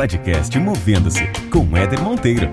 [0.00, 2.50] podcast Movendo-se com Éder Monteiro.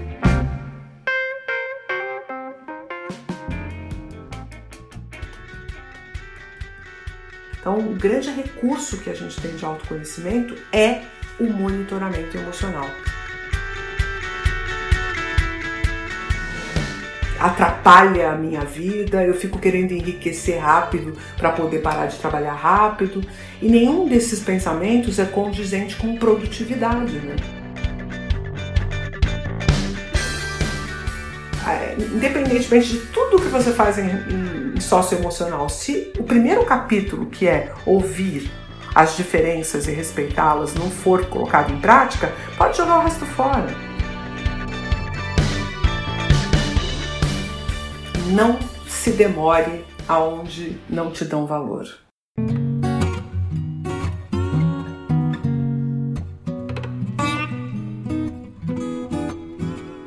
[7.58, 11.04] Então, o grande recurso que a gente tem de autoconhecimento é
[11.40, 12.90] o monitoramento emocional.
[17.40, 23.22] Atrapalha a minha vida, eu fico querendo enriquecer rápido para poder parar de trabalhar rápido,
[23.62, 27.36] e nenhum desses pensamentos é condizente com produtividade, né?
[31.68, 34.08] É, independentemente de tudo que você faz em,
[34.76, 38.50] em socioemocional, se o primeiro capítulo, que é ouvir
[38.96, 43.68] as diferenças e respeitá-las, não for colocado em prática, pode jogar o resto fora.
[48.28, 51.88] Não se demore aonde não te dão valor.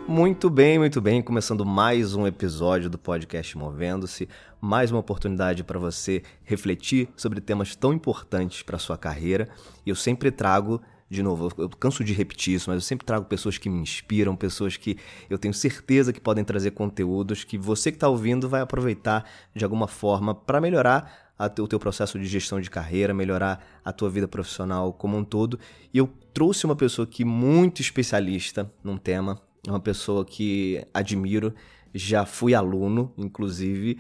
[0.06, 1.22] Muito bem, muito bem.
[1.22, 4.28] Começando mais um episódio do podcast Movendo-se.
[4.60, 9.48] Mais uma oportunidade para você refletir sobre temas tão importantes para sua carreira.
[9.86, 13.24] E eu sempre trago de novo, eu canso de repetir isso, mas eu sempre trago
[13.24, 14.96] pessoas que me inspiram, pessoas que
[15.28, 19.64] eu tenho certeza que podem trazer conteúdos que você que está ouvindo vai aproveitar de
[19.64, 24.28] alguma forma para melhorar o teu processo de gestão de carreira, melhorar a tua vida
[24.28, 25.58] profissional como um todo.
[25.92, 31.52] E eu trouxe uma pessoa que muito especialista num tema, uma pessoa que admiro,
[31.94, 33.98] já fui aluno, inclusive,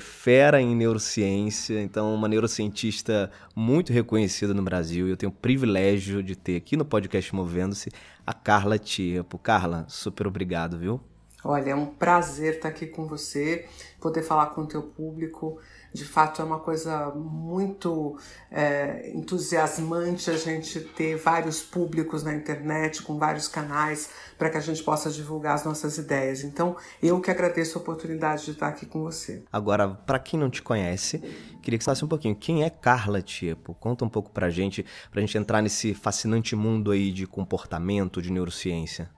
[0.00, 5.06] fera em neurociência, então uma neurocientista muito reconhecida no Brasil.
[5.06, 7.90] E eu tenho o privilégio de ter aqui no podcast Movendo-se
[8.26, 9.38] a Carla Tiepo.
[9.38, 11.00] Carla, super obrigado, viu?
[11.44, 13.66] Olha, é um prazer estar aqui com você,
[13.98, 15.58] poder falar com o teu público
[15.92, 18.16] de fato é uma coisa muito
[18.50, 24.60] é, entusiasmante a gente ter vários públicos na internet, com vários canais, para que a
[24.60, 26.44] gente possa divulgar as nossas ideias.
[26.44, 29.42] Então, eu que agradeço a oportunidade de estar aqui com você.
[29.52, 31.18] Agora, para quem não te conhece,
[31.60, 32.36] queria que você falasse um pouquinho.
[32.36, 33.74] Quem é Carla Tiepo?
[33.74, 38.22] Conta um pouco para gente, para a gente entrar nesse fascinante mundo aí de comportamento,
[38.22, 39.10] de neurociência.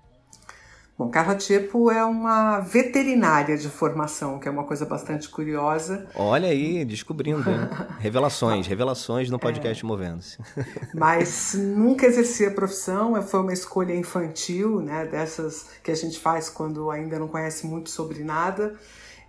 [0.97, 6.07] Bom, Carla Tipo é uma veterinária de formação, que é uma coisa bastante curiosa.
[6.15, 7.43] Olha aí, descobrindo.
[7.99, 9.87] Revelações, revelações no podcast é.
[9.87, 10.39] Movendo-se.
[10.95, 16.49] Mas nunca exerci a profissão, foi uma escolha infantil, né, dessas que a gente faz
[16.49, 18.75] quando ainda não conhece muito sobre nada.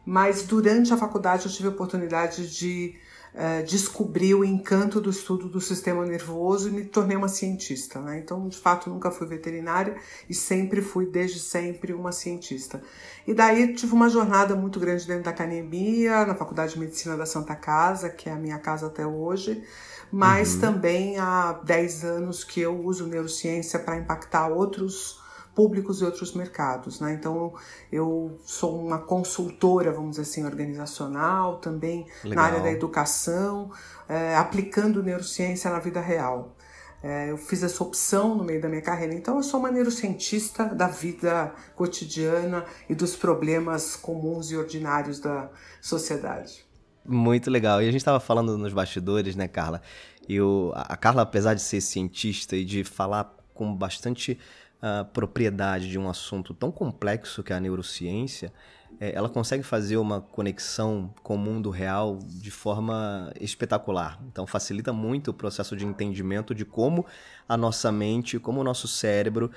[0.06, 2.96] Mas durante a faculdade eu tive a oportunidade de
[3.34, 8.00] uh, descobri o encanto do estudo do sistema nervoso e me tornei uma cientista.
[8.00, 8.20] Né?
[8.20, 9.96] Então, de fato, nunca fui veterinária
[10.30, 12.82] e sempre fui, desde sempre, uma cientista.
[13.26, 17.26] E daí tive uma jornada muito grande dentro da academia, na Faculdade de Medicina da
[17.26, 19.64] Santa Casa, que é a minha casa até hoje,
[20.12, 20.62] mas uhum.
[20.62, 25.23] também há 10 anos que eu uso neurociência para impactar outros
[25.56, 27.00] públicos e outros mercados.
[27.00, 27.14] Né?
[27.14, 27.54] Então,
[27.92, 32.36] eu sou uma consultora, vamos dizer assim, organizacional, também Legal.
[32.36, 33.72] na área da educação,
[34.08, 36.56] é, aplicando neurociência na vida real.
[37.04, 40.74] É, eu fiz essa opção no meio da minha carreira, então eu sou uma neurocientista
[40.74, 45.50] da vida cotidiana e dos problemas comuns e ordinários da
[45.82, 46.66] sociedade.
[47.06, 47.82] Muito legal.
[47.82, 49.82] E a gente estava falando nos bastidores, né, Carla?
[50.30, 54.40] E o, a Carla, apesar de ser cientista e de falar com bastante
[54.86, 58.52] a propriedade de um assunto tão complexo que é a neurociência,
[59.00, 64.20] é, ela consegue fazer uma conexão com o mundo real de forma espetacular.
[64.28, 67.06] Então facilita muito o processo de entendimento de como
[67.48, 69.50] a nossa mente, como o nosso cérebro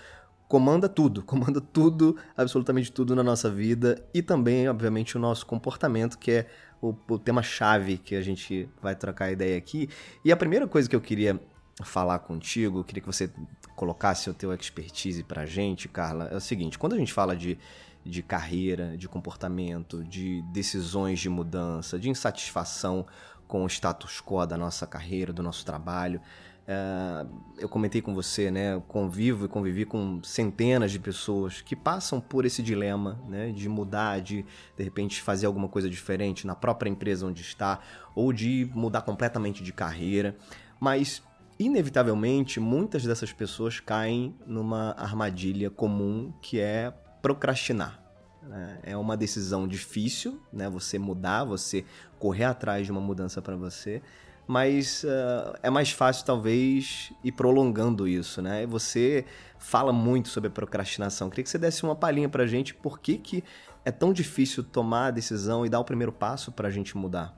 [0.47, 6.19] comanda tudo, comanda tudo, absolutamente tudo na nossa vida e também, obviamente, o nosso comportamento,
[6.19, 6.47] que é
[6.81, 9.89] o, o tema-chave que a gente vai trocar ideia aqui.
[10.25, 11.41] E a primeira coisa que eu queria
[11.83, 13.31] falar contigo, queria que você
[13.75, 17.59] colocasse o teu expertise pra gente, Carla, é o seguinte, quando a gente fala de,
[18.05, 23.07] de carreira, de comportamento, de decisões de mudança, de insatisfação
[23.47, 26.21] com o status quo da nossa carreira, do nosso trabalho,
[26.69, 27.25] é,
[27.59, 28.83] eu comentei com você, né?
[28.89, 33.53] Convivo e convivi com centenas de pessoas que passam por esse dilema, né?
[33.53, 34.45] De mudar, de
[34.77, 37.79] de repente fazer alguma coisa diferente na própria empresa onde está,
[38.17, 40.37] ou de mudar completamente de carreira.
[40.81, 41.23] Mas
[41.59, 46.93] inevitavelmente, muitas dessas pessoas caem numa armadilha comum que é
[47.23, 48.03] procrastinar.
[48.43, 48.79] Né?
[48.83, 50.69] É uma decisão difícil, né?
[50.69, 51.85] Você mudar, você
[52.19, 54.01] correr atrás de uma mudança para você,
[54.47, 58.65] mas uh, é mais fácil talvez ir prolongando isso, né?
[58.67, 59.25] Você
[59.59, 61.29] fala muito sobre a procrastinação.
[61.29, 63.45] Queria que você desse uma palhinha para gente por que, que
[63.85, 67.37] é tão difícil tomar a decisão e dar o primeiro passo para a gente mudar.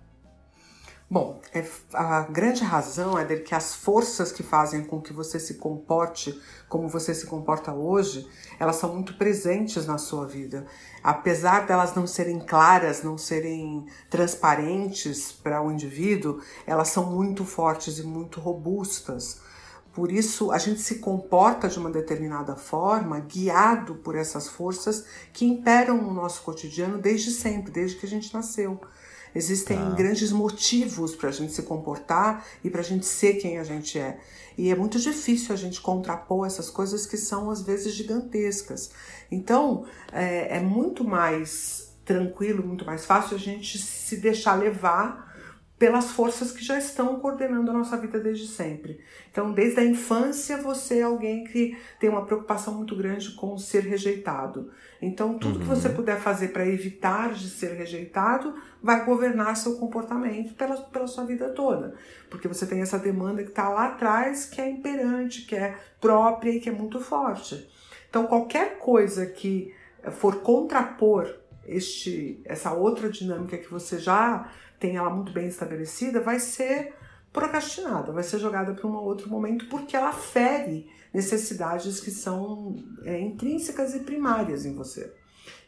[1.11, 1.65] Bom, é,
[1.95, 6.39] a grande razão é que as forças que fazem com que você se comporte
[6.69, 8.29] como você se comporta hoje,
[8.61, 10.67] elas são muito presentes na sua vida.
[11.03, 17.99] Apesar delas não serem claras, não serem transparentes para o indivíduo, elas são muito fortes
[17.99, 19.41] e muito robustas.
[19.95, 25.47] Por isso, a gente se comporta de uma determinada forma, guiado por essas forças que
[25.47, 28.79] imperam no nosso cotidiano desde sempre, desde que a gente nasceu.
[29.35, 29.91] Existem tá.
[29.91, 33.99] grandes motivos para a gente se comportar e para a gente ser quem a gente
[33.99, 34.19] é.
[34.57, 38.91] E é muito difícil a gente contrapor essas coisas que são às vezes gigantescas.
[39.31, 45.28] Então é, é muito mais tranquilo, muito mais fácil a gente se deixar levar
[45.79, 48.99] pelas forças que já estão coordenando a nossa vida desde sempre.
[49.31, 53.85] Então, desde a infância, você é alguém que tem uma preocupação muito grande com ser
[53.85, 54.73] rejeitado.
[55.01, 55.61] Então, tudo uhum.
[55.61, 61.07] que você puder fazer para evitar de ser rejeitado vai governar seu comportamento pela, pela
[61.07, 61.95] sua vida toda.
[62.29, 66.51] Porque você tem essa demanda que está lá atrás, que é imperante, que é própria
[66.51, 67.71] e que é muito forte.
[68.11, 69.73] Então, qualquer coisa que
[70.11, 71.33] for contrapor
[71.69, 76.95] este, essa outra dinâmica que você já tem ela muito bem estabelecida, vai ser
[77.33, 83.19] procrastinada, vai ser jogada para um outro momento porque ela fere necessidades que são é,
[83.21, 85.13] intrínsecas e primárias em você.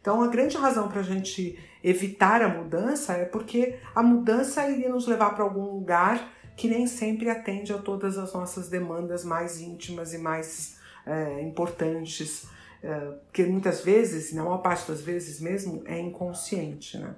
[0.00, 4.88] Então, a grande razão para a gente evitar a mudança é porque a mudança iria
[4.88, 9.60] nos levar para algum lugar que nem sempre atende a todas as nossas demandas mais
[9.60, 10.76] íntimas e mais
[11.06, 12.46] é, importantes,
[12.82, 17.14] é, que muitas vezes, na maior parte das vezes mesmo, é inconsciente, né?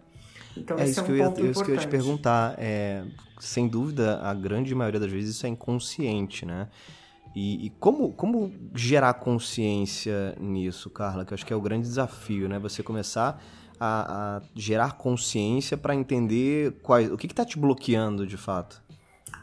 [0.56, 2.54] Então, é isso, é um que, eu ia, isso que eu ia te perguntar.
[2.58, 3.04] É,
[3.38, 6.68] sem dúvida, a grande maioria das vezes isso é inconsciente, né?
[7.34, 11.24] E, e, como, como gerar consciência nisso, Carla?
[11.24, 12.58] Que eu acho que é o grande desafio, né?
[12.58, 13.42] Você começar
[13.80, 18.82] a, a gerar consciência para entender quais, o que está te bloqueando de fato.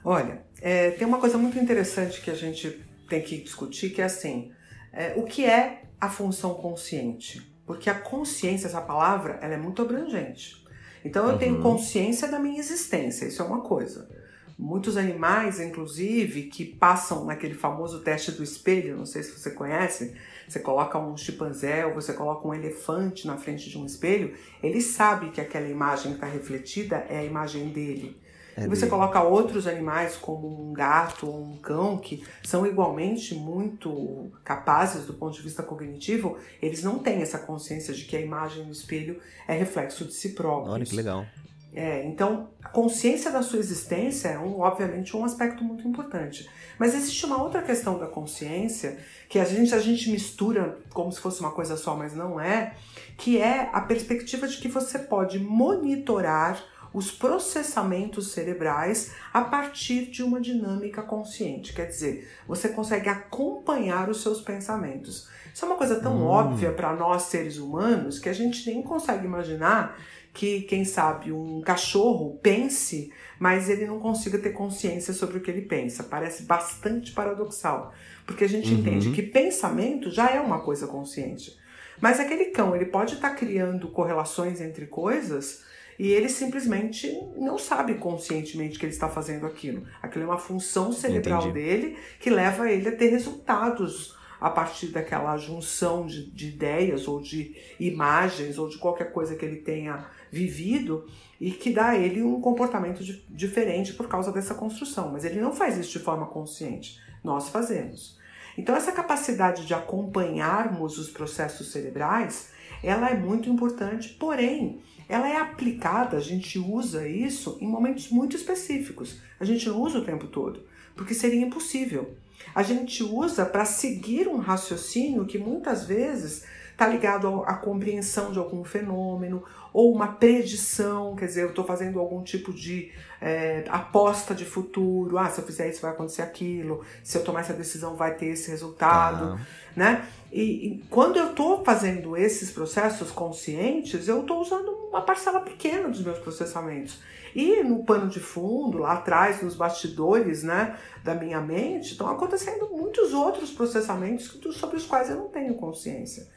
[0.04, 4.06] Olha, é, tem uma coisa muito interessante que a gente tem que discutir, que é
[4.06, 4.52] assim,
[4.94, 7.54] é, o que é a função consciente?
[7.66, 10.64] Porque a consciência, essa palavra, ela é muito abrangente.
[11.04, 11.38] Então eu uhum.
[11.38, 14.10] tenho consciência da minha existência, isso é uma coisa.
[14.58, 20.14] Muitos animais, inclusive, que passam naquele famoso teste do espelho, não sei se você conhece,
[20.46, 24.82] você coloca um chimpanzé ou você coloca um elefante na frente de um espelho, ele
[24.82, 28.20] sabe que aquela imagem que está refletida é a imagem dele.
[28.58, 33.36] É e você coloca outros animais, como um gato ou um cão, que são igualmente
[33.36, 38.22] muito capazes do ponto de vista cognitivo, eles não têm essa consciência de que a
[38.22, 40.74] imagem no espelho é reflexo de si próprios.
[40.74, 41.26] Olha que legal.
[41.74, 46.50] É, então, a consciência da sua existência é, um, obviamente, um aspecto muito importante.
[46.80, 48.98] Mas existe uma outra questão da consciência,
[49.28, 52.74] que a gente, a gente mistura como se fosse uma coisa só, mas não é,
[53.18, 56.64] que é a perspectiva de que você pode monitorar
[56.94, 61.74] os processamentos cerebrais a partir de uma dinâmica consciente.
[61.74, 65.28] Quer dizer, você consegue acompanhar os seus pensamentos.
[65.54, 66.26] Isso é uma coisa tão hum.
[66.26, 69.98] óbvia para nós seres humanos que a gente nem consegue imaginar
[70.34, 75.50] que, quem sabe, um cachorro pense, mas ele não consiga ter consciência sobre o que
[75.50, 76.04] ele pensa.
[76.04, 77.94] Parece bastante paradoxal,
[78.26, 78.80] porque a gente uhum.
[78.80, 81.58] entende que pensamento já é uma coisa consciente.
[82.00, 85.64] Mas aquele cão, ele pode estar tá criando correlações entre coisas
[86.00, 89.86] e ele simplesmente não sabe conscientemente que ele está fazendo aquilo.
[90.02, 91.54] Aquilo é uma função cerebral Entendi.
[91.54, 97.20] dele que leva ele a ter resultados a partir daquela junção de, de, ideias ou
[97.20, 101.06] de imagens ou de qualquer coisa que ele tenha vivido
[101.38, 105.12] e que dá a ele um comportamento de, diferente por causa dessa construção.
[105.12, 106.98] Mas ele não faz isso de forma consciente.
[107.22, 108.18] Nós fazemos.
[108.58, 115.38] Então essa capacidade de acompanharmos os processos cerebrais, ela é muito importante, porém ela é
[115.38, 119.18] aplicada, a gente usa isso em momentos muito específicos.
[119.40, 120.64] A gente não usa o tempo todo,
[120.96, 122.16] porque seria impossível.
[122.54, 126.46] A gente usa para seguir um raciocínio que muitas vezes
[126.80, 129.44] está ligado à compreensão de algum fenômeno
[129.74, 132.90] ou uma predição, quer dizer, eu estou fazendo algum tipo de
[133.22, 137.42] é, aposta de futuro, ah, se eu fizer isso vai acontecer aquilo, se eu tomar
[137.42, 139.40] essa decisão vai ter esse resultado, ah.
[139.76, 140.08] né?
[140.32, 145.90] E, e, quando eu estou fazendo esses processos conscientes, eu estou usando uma parcela pequena
[145.90, 147.02] dos meus processamentos.
[147.36, 152.70] E no pano de fundo, lá atrás, nos bastidores né, da minha mente, estão acontecendo
[152.72, 156.28] muitos outros processamentos sobre os quais eu não tenho consciência.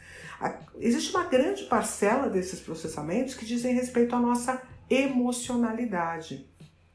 [0.79, 6.47] Existe uma grande parcela desses processamentos que dizem respeito à nossa emocionalidade.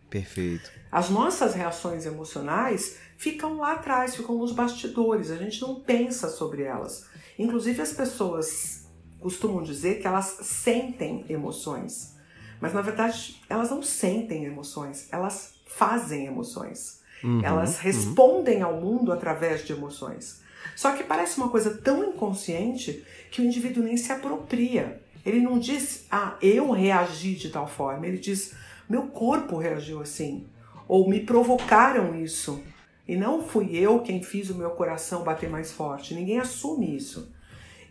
[0.10, 0.72] Perfeito.
[0.92, 6.64] As nossas reações emocionais ficam lá atrás, ficam nos bastidores, a gente não pensa sobre
[6.64, 7.06] elas.
[7.38, 8.88] Inclusive, as pessoas
[9.20, 12.16] costumam dizer que elas sentem emoções,
[12.60, 17.02] Mas na verdade, elas não sentem emoções, elas fazem emoções.
[17.24, 17.82] Uhum, elas uhum.
[17.84, 18.66] respondem uhum.
[18.66, 20.42] ao mundo através de emoções.
[20.76, 25.02] Só que parece uma coisa tão inconsciente que o indivíduo nem se apropria.
[25.26, 28.08] Ele não diz, ah, eu reagi de tal forma.
[28.08, 28.54] Ele diz,
[28.90, 30.46] meu corpo reagiu assim.
[30.88, 32.64] Ou me provocaram isso.
[33.08, 36.14] E não fui eu quem fiz o meu coração bater mais forte.
[36.14, 37.32] Ninguém assume isso.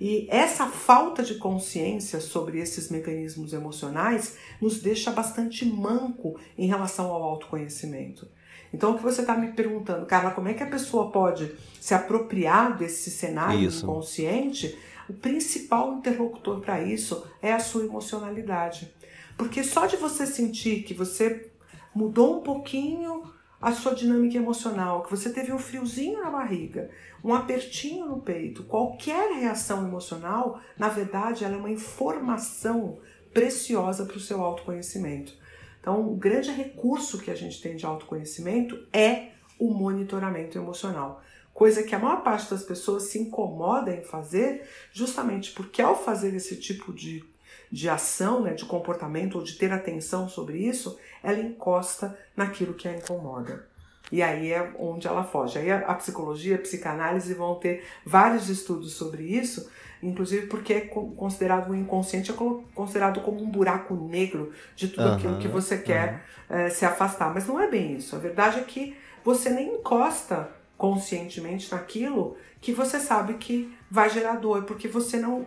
[0.00, 7.11] E essa falta de consciência sobre esses mecanismos emocionais nos deixa bastante manco em relação
[7.11, 8.28] ao autoconhecimento.
[8.75, 11.50] Então, o que você está me perguntando, Carla, como é que a pessoa pode
[11.81, 13.85] se apropriar desse cenário isso.
[13.85, 14.76] inconsciente?
[15.08, 18.92] O principal interlocutor para isso é a sua emocionalidade.
[19.36, 21.50] Porque só de você sentir que você
[21.94, 23.22] mudou um pouquinho
[23.60, 26.90] a sua dinâmica emocional, que você teve um friozinho na barriga,
[27.25, 32.98] um apertinho no peito, qualquer reação emocional, na verdade, ela é uma informação
[33.32, 35.32] preciosa para o seu autoconhecimento.
[35.80, 41.22] Então, o grande recurso que a gente tem de autoconhecimento é o monitoramento emocional.
[41.56, 46.34] Coisa que a maior parte das pessoas se incomoda em fazer, justamente porque ao fazer
[46.34, 47.25] esse tipo de,
[47.72, 52.86] de ação, né, de comportamento ou de ter atenção sobre isso, ela encosta naquilo que
[52.86, 53.66] a incomoda.
[54.12, 55.58] E aí é onde ela foge.
[55.58, 59.70] Aí a psicologia, a psicanálise vão ter vários estudos sobre isso,
[60.02, 62.34] inclusive porque é considerado o inconsciente é
[62.75, 66.56] considerado como um buraco negro de tudo uhum, aquilo que você quer uhum.
[66.58, 67.32] é, se afastar.
[67.32, 68.14] Mas não é bem isso.
[68.14, 68.94] A verdade é que
[69.25, 75.47] você nem encosta conscientemente naquilo que você sabe que vai gerar dor, porque você não.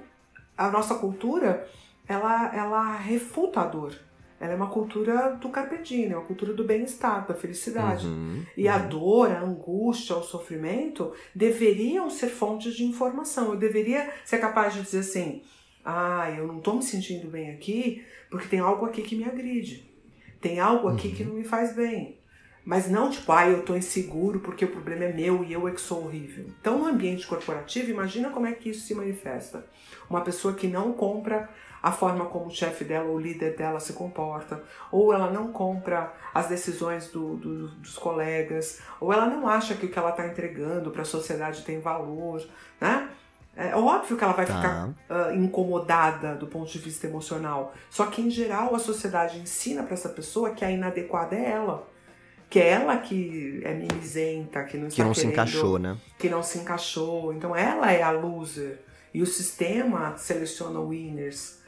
[0.57, 1.67] A nossa cultura
[2.09, 3.95] ela, ela refuta a dor.
[4.39, 8.07] Ela é uma cultura do carpe diem, é uma cultura do bem-estar, da felicidade.
[8.07, 8.73] Uhum, e uhum.
[8.73, 13.51] a dor, a angústia, o sofrimento deveriam ser fontes de informação.
[13.51, 15.43] Eu deveria ser capaz de dizer assim:
[15.83, 19.89] ah, eu não estou me sentindo bem aqui porque tem algo aqui que me agride.
[20.39, 21.15] Tem algo aqui uhum.
[21.15, 22.18] que não me faz bem.
[22.69, 25.71] Mas não tipo, ah, eu estou inseguro porque o problema é meu e eu é
[25.71, 26.45] que sou horrível.
[26.61, 29.65] Então, no ambiente corporativo, imagina como é que isso se manifesta.
[30.07, 31.49] Uma pessoa que não compra
[31.81, 34.61] a forma como o chefe dela ou o líder dela se comporta,
[34.91, 39.87] ou ela não compra as decisões do, do, dos colegas, ou ela não acha que
[39.87, 42.47] o que ela está entregando para a sociedade tem valor,
[42.79, 43.09] né?
[43.55, 44.55] É óbvio que ela vai tá.
[44.55, 47.73] ficar uh, incomodada do ponto de vista emocional.
[47.89, 51.87] Só que, em geral, a sociedade ensina para essa pessoa que a inadequada é ela.
[52.49, 55.97] Que é ela que é mimizenta, que não Que não querendo, se encaixou, né?
[56.17, 57.31] Que não se encaixou.
[57.33, 58.79] Então, ela é a loser.
[59.13, 61.59] E o sistema seleciona winners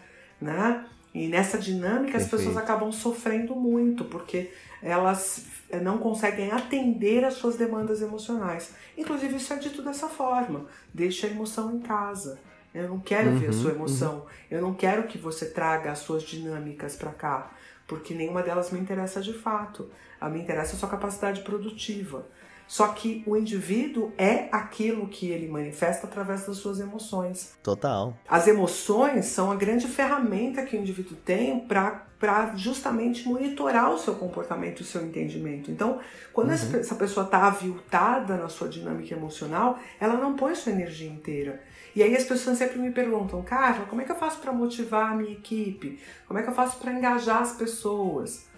[0.42, 0.86] né?
[1.14, 2.24] E nessa dinâmica Perfeito.
[2.24, 4.50] as pessoas acabam sofrendo muito, porque
[4.82, 8.74] elas eh, não conseguem atender às suas demandas emocionais.
[8.98, 12.40] Inclusive, isso é dito dessa forma: deixa a emoção em casa.
[12.74, 14.16] Eu não quero uhum, ver a sua uhum, emoção.
[14.16, 14.26] Uhum.
[14.50, 17.52] Eu não quero que você traga as suas dinâmicas para cá,
[17.86, 19.92] porque nenhuma delas me interessa de fato.
[20.22, 22.26] A me interessa a sua capacidade produtiva.
[22.72, 27.54] Só que o indivíduo é aquilo que ele manifesta através das suas emoções.
[27.62, 28.18] Total.
[28.26, 34.16] As emoções são a grande ferramenta que o indivíduo tem para justamente monitorar o seu
[34.16, 35.70] comportamento e o seu entendimento.
[35.70, 36.00] Então,
[36.32, 36.54] quando uhum.
[36.54, 41.62] essa pessoa está aviltada na sua dinâmica emocional, ela não põe sua energia inteira.
[41.94, 45.12] E aí as pessoas sempre me perguntam, Carla, como é que eu faço para motivar
[45.12, 46.00] a minha equipe?
[46.26, 48.50] Como é que eu faço para engajar as pessoas?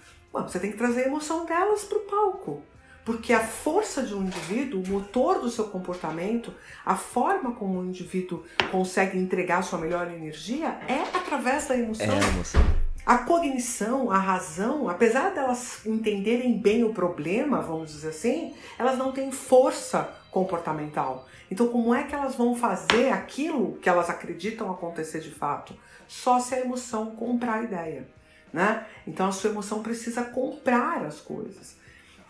[0.41, 2.63] Você tem que trazer a emoção delas para o palco.
[3.05, 6.53] Porque a força de um indivíduo, o motor do seu comportamento,
[6.85, 12.05] a forma como o indivíduo consegue entregar sua melhor energia é através da emoção.
[12.05, 12.61] É a emoção.
[13.05, 19.11] A cognição, a razão, apesar delas entenderem bem o problema, vamos dizer assim, elas não
[19.11, 21.27] têm força comportamental.
[21.51, 25.77] Então, como é que elas vão fazer aquilo que elas acreditam acontecer de fato?
[26.07, 28.07] Só se a emoção comprar a ideia.
[28.53, 28.85] Né?
[29.07, 31.81] Então, a sua emoção precisa comprar as coisas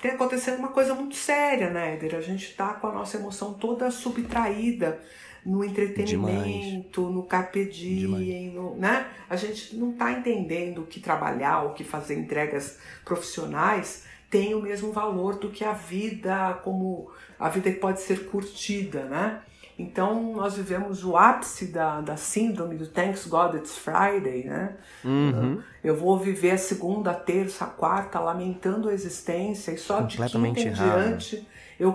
[0.04, 2.16] tem acontecendo uma coisa muito séria, né, Éder?
[2.16, 5.00] A gente está com a nossa emoção toda subtraída
[5.46, 7.16] no entretenimento, Demais.
[7.16, 9.08] no carpe diem, no, né?
[9.30, 14.92] A gente não está entendendo que trabalhar, o que fazer entregas profissionais tem o mesmo
[14.92, 19.42] valor do que a vida como a vida que pode ser curtida, né?
[19.78, 24.76] Então, nós vivemos o ápice da, da síndrome do Thanks God It's Friday, né?
[25.04, 25.62] Uhum.
[25.84, 30.18] Eu vou viver a segunda, a terça, a quarta lamentando a existência e só de
[30.18, 31.48] quinta em diante
[31.80, 31.94] eu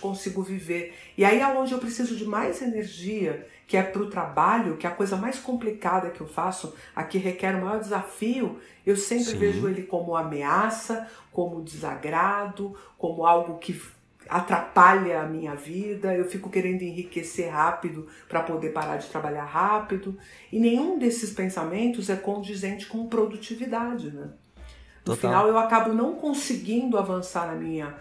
[0.00, 0.94] consigo viver.
[1.16, 4.86] E aí é onde eu preciso de mais energia, que é para o trabalho, que
[4.86, 8.96] é a coisa mais complicada que eu faço, a que requer o maior desafio, eu
[8.96, 9.38] sempre Sim.
[9.38, 13.80] vejo ele como ameaça, como desagrado, como algo que
[14.28, 20.16] atrapalha a minha vida, eu fico querendo enriquecer rápido para poder parar de trabalhar rápido.
[20.52, 24.30] E nenhum desses pensamentos é condizente com produtividade, né?
[25.06, 25.16] No Total.
[25.16, 27.94] final, eu acabo não conseguindo avançar na minha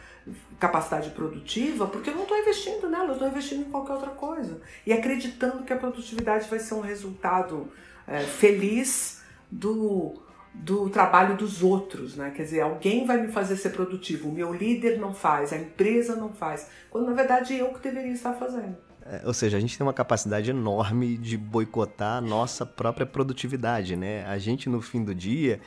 [0.59, 4.59] capacidade produtiva porque eu não estou investindo nela, eu estou investindo em qualquer outra coisa.
[4.85, 7.71] E acreditando que a produtividade vai ser um resultado
[8.05, 10.21] é, feliz do
[10.63, 12.31] do trabalho dos outros, né?
[12.35, 16.15] Quer dizer, alguém vai me fazer ser produtivo, o meu líder não faz, a empresa
[16.15, 18.75] não faz, quando na verdade eu que deveria estar fazendo.
[19.05, 23.95] É, ou seja, a gente tem uma capacidade enorme de boicotar a nossa própria produtividade,
[23.95, 24.25] né?
[24.25, 25.61] A gente no fim do dia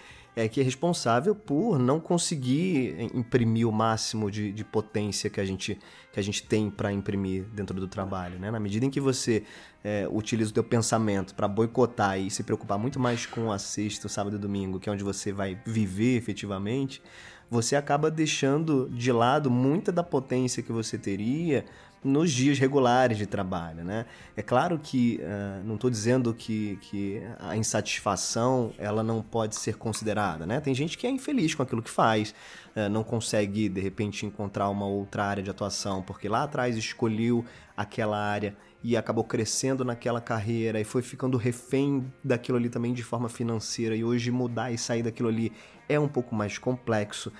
[0.44, 5.44] é que é responsável por não conseguir imprimir o máximo de, de potência que a
[5.44, 5.78] gente,
[6.12, 8.38] que a gente tem para imprimir dentro do trabalho.
[8.38, 8.50] Né?
[8.50, 9.44] Na medida em que você
[9.84, 14.06] é, utiliza o teu pensamento para boicotar e se preocupar muito mais com a sexta,
[14.06, 17.02] o sábado e domingo, que é onde você vai viver efetivamente,
[17.50, 21.64] você acaba deixando de lado muita da potência que você teria
[22.02, 24.06] nos dias regulares de trabalho, né?
[24.36, 29.76] É claro que uh, não estou dizendo que, que a insatisfação ela não pode ser
[29.76, 30.60] considerada, né?
[30.60, 32.34] Tem gente que é infeliz com aquilo que faz,
[32.74, 37.44] uh, não consegue de repente encontrar uma outra área de atuação porque lá atrás escolheu
[37.76, 43.02] aquela área e acabou crescendo naquela carreira e foi ficando refém daquilo ali também de
[43.02, 45.52] forma financeira e hoje mudar e sair daquilo ali
[45.88, 47.32] é um pouco mais complexo.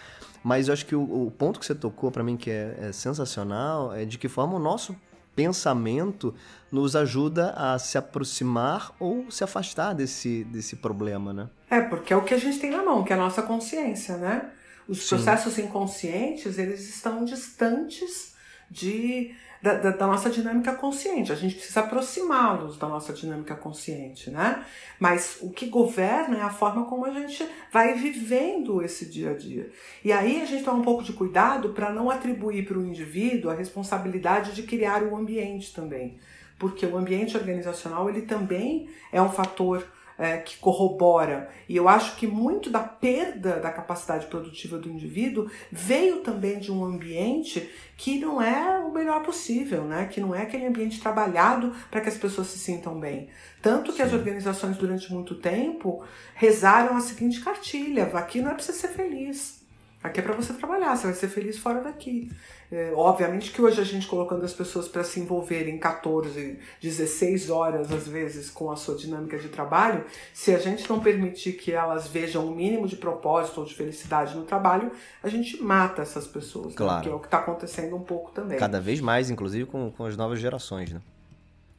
[0.43, 2.93] Mas eu acho que o, o ponto que você tocou para mim que é, é
[2.93, 4.95] sensacional é de que forma o nosso
[5.35, 6.35] pensamento
[6.71, 11.49] nos ajuda a se aproximar ou se afastar desse, desse problema, né?
[11.71, 14.17] É, porque é o que a gente tem na mão, que é a nossa consciência,
[14.17, 14.51] né?
[14.89, 15.17] Os Sim.
[15.17, 18.35] processos inconscientes, eles estão distantes
[18.71, 21.33] de da, da, da, nossa dinâmica consciente.
[21.33, 24.65] A gente precisa aproximá-los da nossa dinâmica consciente, né?
[24.99, 29.35] Mas o que governa é a forma como a gente vai vivendo esse dia a
[29.35, 29.71] dia.
[30.05, 33.51] E aí a gente toma um pouco de cuidado para não atribuir para o indivíduo
[33.51, 36.19] a responsabilidade de criar o ambiente também.
[36.59, 39.87] Porque o ambiente organizacional ele também é um fator
[40.21, 41.49] é, que corrobora.
[41.67, 46.71] E eu acho que muito da perda da capacidade produtiva do indivíduo veio também de
[46.71, 50.07] um ambiente que não é o melhor possível, né?
[50.13, 53.31] que não é aquele ambiente trabalhado para que as pessoas se sintam bem.
[53.63, 54.03] Tanto que Sim.
[54.03, 56.05] as organizações, durante muito tempo,
[56.35, 59.60] rezaram a seguinte cartilha: aqui não é para você ser feliz.
[60.03, 62.31] Aqui é para você trabalhar, você vai ser feliz fora daqui.
[62.73, 67.93] É, obviamente que hoje a gente colocando as pessoas para se envolverem 14, 16 horas
[67.93, 72.07] às vezes com a sua dinâmica de trabalho, se a gente não permitir que elas
[72.07, 74.91] vejam o um mínimo de propósito ou de felicidade no trabalho,
[75.23, 76.77] a gente mata essas pessoas, né?
[76.77, 76.97] claro.
[76.97, 77.03] né?
[77.03, 78.59] que é o que está acontecendo um pouco também.
[78.59, 81.01] Cada vez mais, inclusive com, com as novas gerações, né?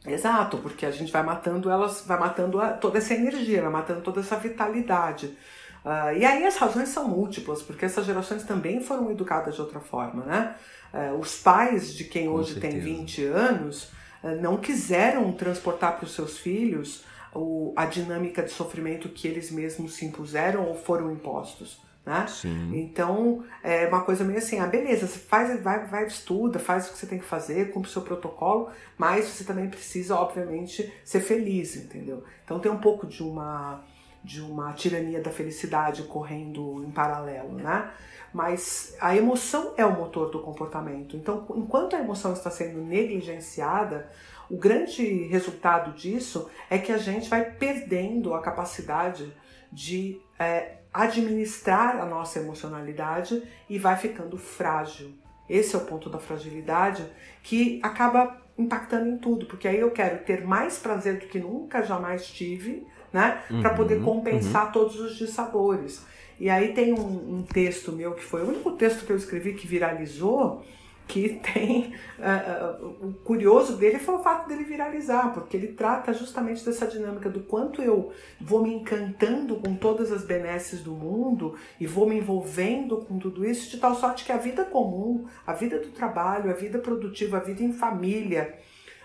[0.06, 4.20] Exato, porque a gente vai matando elas, vai matando toda essa energia, vai matando toda
[4.20, 5.38] essa vitalidade.
[5.84, 9.80] Uh, e aí as razões são múltiplas, porque essas gerações também foram educadas de outra
[9.80, 10.56] forma, né?
[10.94, 13.92] Uh, os pais de quem hoje tem 20 anos
[14.24, 19.50] uh, não quiseram transportar para os seus filhos o, a dinâmica de sofrimento que eles
[19.50, 21.82] mesmos se impuseram ou foram impostos.
[22.06, 22.26] Né?
[22.74, 26.94] Então é uma coisa meio assim, ah, beleza, você faz, vai, vai, estuda, faz o
[26.94, 31.22] que você tem que fazer, cumpre o seu protocolo, mas você também precisa, obviamente, ser
[31.22, 32.24] feliz, entendeu?
[32.44, 33.84] Então tem um pouco de uma
[34.24, 37.92] de uma tirania da felicidade correndo em paralelo, né?
[38.34, 41.18] Mas a emoção é o motor do comportamento.
[41.18, 44.10] Então, enquanto a emoção está sendo negligenciada,
[44.50, 49.34] o grande resultado disso é que a gente vai perdendo a capacidade
[49.72, 55.14] de é, administrar a nossa emocionalidade e vai ficando frágil.
[55.50, 57.06] Esse é o ponto da fragilidade
[57.44, 61.82] que acaba impactando em tudo, porque aí eu quero ter mais prazer do que nunca
[61.82, 63.42] jamais tive, né?
[63.50, 64.72] Uhum, para poder compensar uhum.
[64.72, 66.06] todos os dissabores.
[66.40, 69.54] E aí tem um, um, texto meu que foi o único texto que eu escrevi
[69.54, 70.64] que viralizou,
[71.08, 71.94] que tem.
[72.18, 76.88] Uh, uh, o curioso dele foi o fato dele viralizar, porque ele trata justamente dessa
[76.88, 82.08] dinâmica do quanto eu vou me encantando com todas as benesses do mundo e vou
[82.08, 85.90] me envolvendo com tudo isso, de tal sorte que a vida comum, a vida do
[85.90, 88.58] trabalho, a vida produtiva, a vida em família,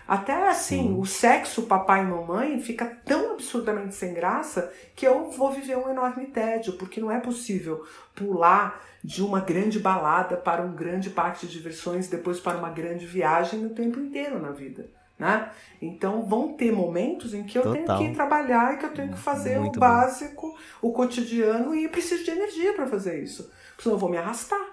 [0.07, 0.99] até assim, Sim.
[0.99, 5.89] o sexo papai e mamãe fica tão absurdamente sem graça que eu vou viver um
[5.89, 11.45] enorme tédio, porque não é possível pular de uma grande balada para um grande parque
[11.45, 14.89] de diversões, depois para uma grande viagem o tempo inteiro na vida.
[15.19, 15.49] Né?
[15.81, 17.97] Então vão ter momentos em que eu Total.
[17.97, 20.89] tenho que trabalhar e que eu tenho que fazer Muito o básico, bom.
[20.89, 24.66] o cotidiano e preciso de energia para fazer isso, senão eu vou me arrastar.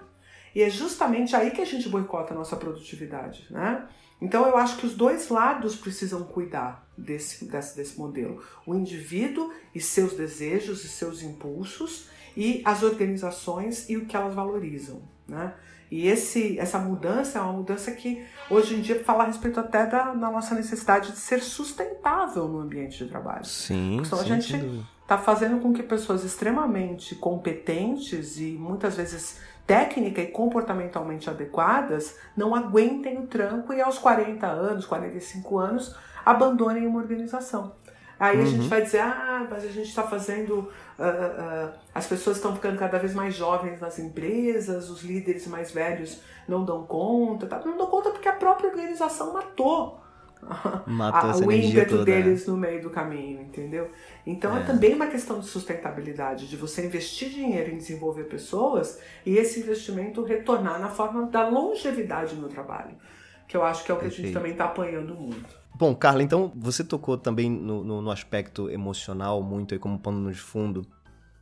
[0.55, 3.85] E é justamente aí que a gente boicota a nossa produtividade, né?
[4.21, 8.41] Então eu acho que os dois lados precisam cuidar desse, desse, desse modelo.
[8.65, 14.33] O indivíduo e seus desejos e seus impulsos e as organizações e o que elas
[14.33, 15.01] valorizam.
[15.27, 15.53] Né?
[15.91, 19.85] E esse, essa mudança é uma mudança que hoje em dia fala a respeito até
[19.85, 23.45] da, da nossa necessidade de ser sustentável no ambiente de trabalho.
[23.45, 23.97] Sim.
[23.97, 24.55] Então a gente
[25.01, 32.53] está fazendo com que pessoas extremamente competentes e muitas vezes técnica e comportamentalmente adequadas não
[32.53, 37.73] aguentem o tranco e aos 40 anos, 45 anos, abandonem uma organização.
[38.19, 38.43] Aí uhum.
[38.43, 40.71] a gente vai dizer, ah, mas a gente está fazendo.
[40.97, 45.71] Uh, uh, as pessoas estão ficando cada vez mais jovens nas empresas, os líderes mais
[45.71, 47.45] velhos não dão conta.
[47.45, 47.61] Tá?
[47.65, 49.99] Não dão conta porque a própria organização matou,
[50.87, 53.89] matou a, o ímpeto toda, deles no meio do caminho, entendeu?
[54.25, 54.61] Então é.
[54.61, 54.63] é.
[54.63, 60.23] também uma questão de sustentabilidade, de você investir dinheiro em desenvolver pessoas e esse investimento
[60.23, 62.95] retornar na forma da longevidade no trabalho.
[63.47, 64.21] Que eu acho que é o que Perfeito.
[64.21, 65.65] a gente também está apanhando muito.
[65.77, 70.31] Bom, Carla, então você tocou também no, no, no aspecto emocional muito aí como pano
[70.31, 70.87] de fundo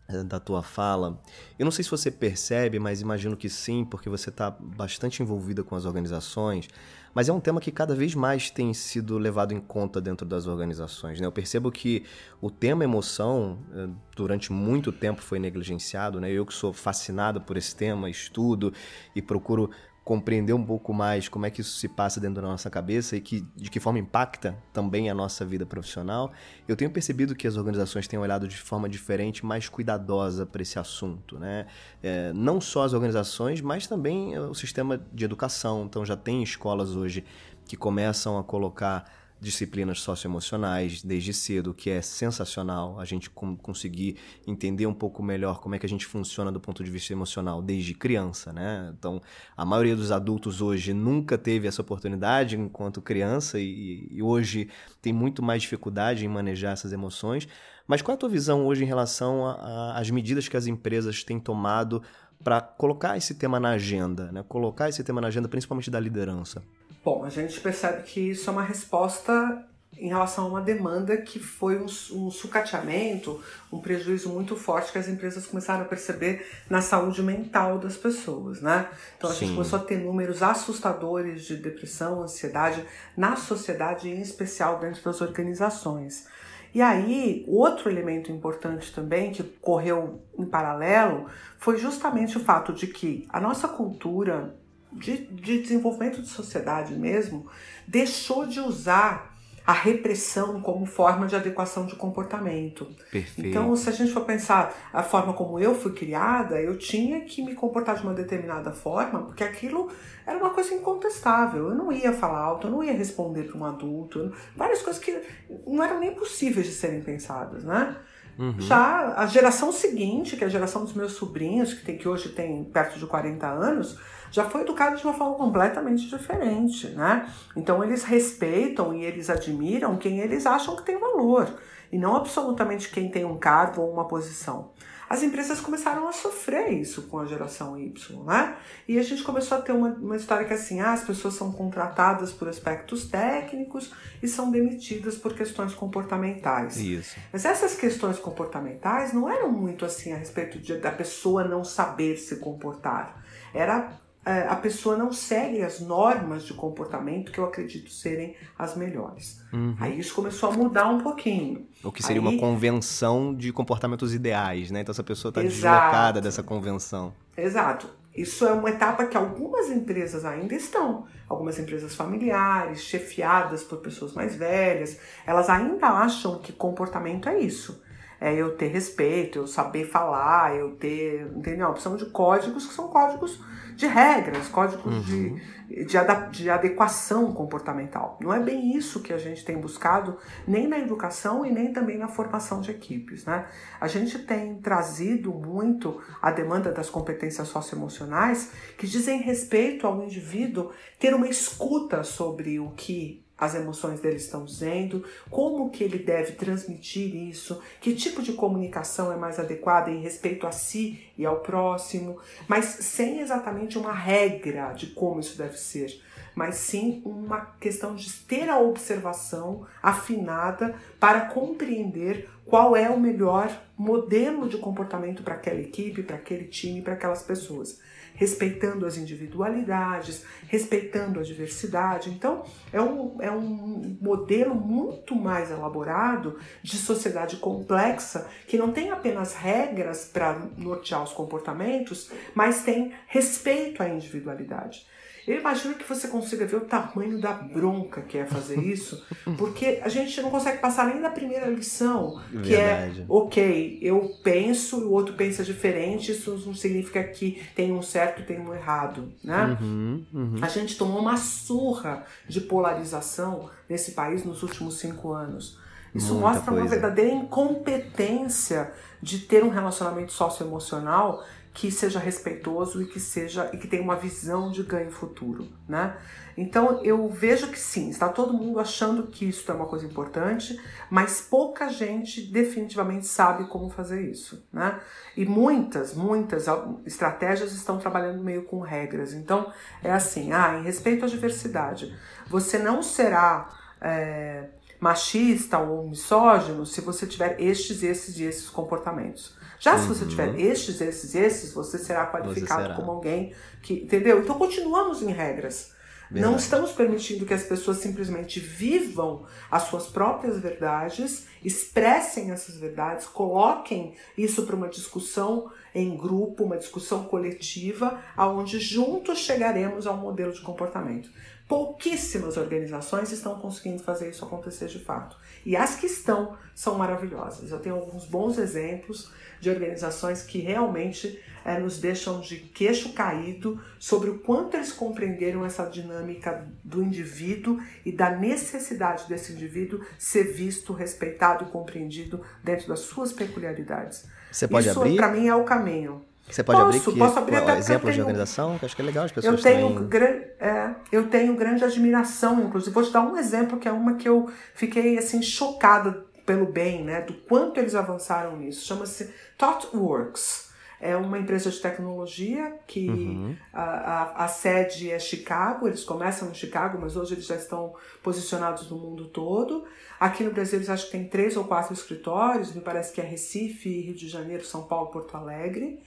[0.07, 1.21] eh, da tua fala.
[1.57, 5.63] Eu não sei se você percebe, mas imagino que sim, porque você está bastante envolvida
[5.63, 6.67] com as organizações.
[7.13, 10.47] Mas é um tema que cada vez mais tem sido levado em conta dentro das
[10.47, 11.19] organizações.
[11.19, 11.27] Né?
[11.27, 12.03] Eu percebo que
[12.41, 16.19] o tema emoção, eh, durante muito tempo, foi negligenciado.
[16.19, 16.31] Né?
[16.31, 18.73] Eu que sou fascinado por esse tema, estudo
[19.15, 19.69] e procuro
[20.03, 23.21] compreender um pouco mais como é que isso se passa dentro da nossa cabeça e
[23.21, 26.31] que, de que forma impacta também a nossa vida profissional,
[26.67, 30.77] eu tenho percebido que as organizações têm olhado de forma diferente, mais cuidadosa para esse
[30.77, 31.39] assunto.
[31.39, 31.67] Né?
[32.01, 35.85] É, não só as organizações, mas também o sistema de educação.
[35.85, 37.23] Então já tem escolas hoje
[37.65, 39.09] que começam a colocar
[39.43, 45.75] disciplinas socioemocionais desde cedo, que é sensacional a gente conseguir entender um pouco melhor como
[45.75, 48.93] é que a gente funciona do ponto de vista emocional desde criança, né?
[48.97, 49.21] Então,
[49.55, 54.69] a maioria dos adultos hoje nunca teve essa oportunidade enquanto criança e, e hoje
[55.01, 57.47] tem muito mais dificuldade em manejar essas emoções.
[57.85, 59.45] Mas qual é a tua visão hoje em relação
[59.93, 62.01] às medidas que as empresas têm tomado
[62.41, 64.43] para colocar esse tema na agenda, né?
[64.47, 66.63] Colocar esse tema na agenda, principalmente da liderança?
[67.03, 69.65] Bom, a gente percebe que isso é uma resposta
[69.97, 74.97] em relação a uma demanda que foi um, um sucateamento, um prejuízo muito forte que
[74.97, 78.89] as empresas começaram a perceber na saúde mental das pessoas, né?
[79.17, 79.39] Então a Sim.
[79.41, 82.83] gente começou a ter números assustadores de depressão, ansiedade
[83.15, 86.27] na sociedade, em especial dentro das organizações.
[86.73, 91.27] E aí, outro elemento importante também que correu em paralelo
[91.59, 94.55] foi justamente o fato de que a nossa cultura
[94.95, 97.47] de, de desenvolvimento de sociedade mesmo,
[97.87, 99.33] deixou de usar
[99.65, 102.85] a repressão como forma de adequação de comportamento.
[103.09, 103.47] Perfeito.
[103.47, 107.41] Então, se a gente for pensar a forma como eu fui criada, eu tinha que
[107.41, 109.89] me comportar de uma determinada forma, porque aquilo
[110.27, 111.69] era uma coisa incontestável.
[111.69, 115.17] Eu não ia falar alto, eu não ia responder para um adulto, várias coisas que
[115.65, 117.95] não eram nem possíveis de serem pensadas, né?
[118.37, 118.59] Uhum.
[118.59, 122.29] Já a geração seguinte, que é a geração dos meus sobrinhos, que, tem, que hoje
[122.29, 123.99] tem perto de 40 anos,
[124.33, 127.31] já foi educado de uma forma completamente diferente, né?
[127.55, 131.53] Então eles respeitam e eles admiram quem eles acham que tem valor
[131.91, 134.71] e não absolutamente quem tem um cargo ou uma posição.
[135.07, 138.57] As empresas começaram a sofrer isso com a geração Y, né?
[138.87, 141.51] E a gente começou a ter uma, uma história que assim, ah, as pessoas são
[141.51, 143.93] contratadas por aspectos técnicos
[144.23, 146.77] e são demitidas por questões comportamentais.
[146.77, 147.15] Isso.
[147.31, 152.17] Mas essas questões comportamentais não eram muito assim a respeito de, da pessoa não saber
[152.17, 153.23] se comportar.
[153.53, 158.75] Era é, a pessoa não segue as normas de comportamento que eu acredito serem as
[158.75, 159.41] melhores.
[159.51, 159.75] Uhum.
[159.79, 161.67] Aí isso começou a mudar um pouquinho.
[161.83, 162.27] O que seria Aí...
[162.27, 164.81] uma convenção de comportamentos ideais, né?
[164.81, 167.13] Então essa pessoa está deslocada dessa convenção.
[167.35, 167.87] Exato.
[168.15, 171.05] Isso é uma etapa que algumas empresas ainda estão.
[171.27, 177.81] Algumas empresas familiares, chefiadas por pessoas mais velhas, elas ainda acham que comportamento é isso
[178.23, 181.67] é eu ter respeito, eu saber falar, eu ter, entendeu?
[181.67, 183.37] A opção de códigos que são códigos
[183.75, 185.35] de regras, códigos uhum.
[185.67, 185.97] de, de,
[186.31, 188.17] de adequação comportamental.
[188.21, 191.97] Não é bem isso que a gente tem buscado, nem na educação e nem também
[191.97, 193.25] na formação de equipes.
[193.25, 193.45] Né?
[193.81, 200.71] A gente tem trazido muito a demanda das competências socioemocionais que dizem respeito ao indivíduo
[200.97, 206.33] ter uma escuta sobre o que as emoções dele estão dizendo, como que ele deve
[206.33, 211.41] transmitir isso, que tipo de comunicação é mais adequada em respeito a si e ao
[211.41, 216.01] próximo, mas sem exatamente uma regra de como isso deve ser.
[216.35, 223.49] mas sim uma questão de ter a observação afinada para compreender qual é o melhor
[223.77, 227.79] modelo de comportamento para aquela equipe, para aquele time, para aquelas pessoas
[228.15, 232.09] respeitando as individualidades, respeitando a diversidade.
[232.09, 238.91] Então, é um, é um modelo muito mais elaborado de sociedade complexa que não tem
[238.91, 244.85] apenas regras para nortear os comportamentos, mas tem respeito à individualidade.
[245.27, 249.03] Eu imagino que você consiga ver o tamanho da bronca que é fazer isso,
[249.37, 253.01] porque a gente não consegue passar nem da primeira lição, que é, Verdade.
[253.01, 257.81] é, ok, eu penso e o outro pensa diferente, isso não significa que tem um
[257.81, 259.57] certo e tem um errado, né?
[259.61, 260.39] Uhum, uhum.
[260.41, 265.57] A gente tomou uma surra de polarização nesse país nos últimos cinco anos.
[265.95, 266.61] Isso Muita mostra coisa.
[266.61, 273.57] uma verdadeira incompetência de ter um relacionamento socioemocional que seja respeitoso e que seja e
[273.57, 275.95] que tenha uma visão de ganho futuro, né?
[276.35, 280.59] Então eu vejo que sim, está todo mundo achando que isso é uma coisa importante,
[280.89, 284.79] mas pouca gente definitivamente sabe como fazer isso, né?
[285.15, 286.47] E muitas, muitas
[286.87, 289.13] estratégias estão trabalhando meio com regras.
[289.13, 291.95] Então é assim, ah, em respeito à diversidade,
[292.27, 294.45] você não será é,
[294.79, 299.37] machista ou misógino se você tiver estes, esses e esses comportamentos.
[299.63, 300.35] Já se você tiver uhum.
[300.35, 302.75] estes, esses, esses, você será qualificado você será.
[302.75, 303.75] como alguém que.
[303.75, 304.19] Entendeu?
[304.19, 305.71] Então continuamos em regras.
[306.11, 306.31] Verdade.
[306.31, 313.07] Não estamos permitindo que as pessoas simplesmente vivam as suas próprias verdades, expressem essas verdades,
[313.07, 319.97] coloquem isso para uma discussão em grupo, uma discussão coletiva, aonde juntos chegaremos a um
[319.97, 321.09] modelo de comportamento.
[321.47, 325.17] Pouquíssimas organizações estão conseguindo fazer isso acontecer de fato.
[325.45, 327.51] E as que estão são maravilhosas.
[327.51, 333.61] Eu tenho alguns bons exemplos de organizações que realmente é, nos deixam de queixo caído
[333.77, 340.23] sobre o quanto eles compreenderam essa dinâmica do indivíduo e da necessidade desse indivíduo ser
[340.31, 344.07] visto, respeitado e compreendido dentro das suas peculiaridades.
[344.31, 344.95] Você pode Isso, abrir?
[344.95, 346.05] para mim, é o caminho.
[346.29, 348.85] Você pode posso, abrir que, posso abrir até exemplos de organização, que acho que é
[348.85, 350.25] legal as pessoas eu tenho, também...
[350.39, 352.73] é, eu tenho grande admiração, inclusive.
[352.73, 356.83] Vou te dar um exemplo que é uma que eu fiquei assim chocada pelo bem,
[356.83, 358.65] né, do quanto eles avançaram nisso.
[358.65, 360.51] Chama-se ThoughtWorks.
[360.79, 363.35] É uma empresa de tecnologia que uhum.
[363.53, 367.73] a, a, a, sede é Chicago, eles começam em Chicago, mas hoje eles já estão
[368.01, 369.63] posicionados no mundo todo.
[369.97, 373.03] Aqui no Brasil eles acho que tem três ou quatro escritórios, me parece que é
[373.05, 375.79] Recife, Rio de Janeiro, São Paulo, Porto Alegre.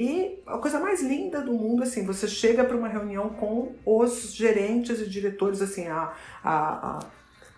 [0.00, 4.32] E a coisa mais linda do mundo, assim, você chega para uma reunião com os
[4.32, 6.12] gerentes e diretores, assim, a,
[6.44, 6.98] a, a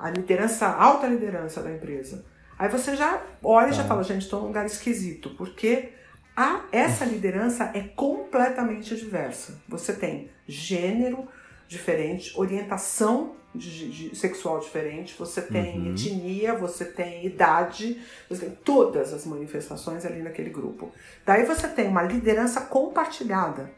[0.00, 2.24] a liderança, a alta liderança da empresa.
[2.58, 3.88] Aí você já olha e já tá.
[3.88, 5.92] fala, gente, estou num lugar esquisito, porque
[6.34, 9.60] a, essa liderança é completamente diversa.
[9.68, 11.28] Você tem gênero
[11.70, 15.92] diferente, orientação de, de, sexual diferente, você tem uhum.
[15.92, 20.90] etnia, você tem idade, você tem todas as manifestações ali naquele grupo.
[21.24, 23.70] Daí você tem uma liderança compartilhada.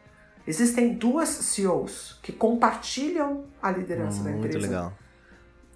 [0.47, 4.57] Existem duas CEOs que compartilham a liderança hum, da empresa.
[4.57, 4.93] Muito legal.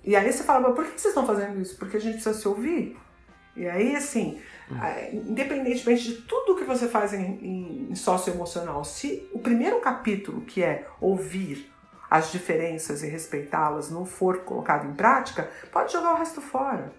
[0.04, 1.78] E aí você fala, mas por que vocês estão fazendo isso?
[1.78, 2.98] Porque a gente precisa se ouvir.
[3.56, 4.40] E aí, assim,
[4.72, 4.76] hum.
[5.14, 10.88] independentemente de tudo que você faz em, em socioemocional, se o primeiro capítulo, que é
[11.00, 11.77] ouvir
[12.10, 16.92] as diferenças e respeitá-las, não for colocado em prática, pode jogar o resto fora.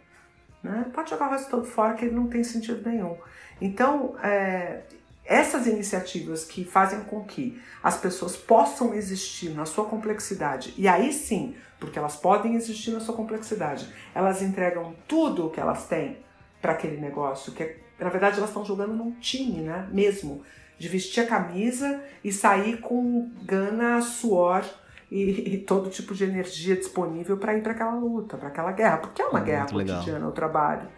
[0.63, 0.87] Né?
[0.93, 3.17] Pode jogar o resto todo fora, que não tem sentido nenhum.
[3.61, 4.83] Então, é,
[5.25, 11.13] essas iniciativas que fazem com que as pessoas possam existir na sua complexidade, e aí
[11.13, 13.89] sim porque elas podem existir na sua complexidade.
[14.15, 16.19] Elas entregam tudo o que elas têm
[16.61, 19.89] para aquele negócio, que é, na verdade elas estão jogando num time, né?
[19.93, 20.43] Mesmo
[20.79, 24.65] de vestir a camisa e sair com gana, suor
[25.11, 28.99] e, e todo tipo de energia disponível para ir para aquela luta, para aquela guerra,
[28.99, 30.89] porque é uma guerra cotidiana o trabalho.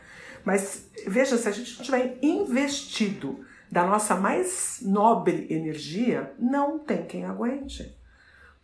[0.45, 7.05] Mas veja, se a gente não tiver investido da nossa mais nobre energia, não tem
[7.05, 7.97] quem aguente.